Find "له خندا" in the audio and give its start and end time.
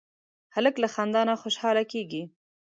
0.83-1.21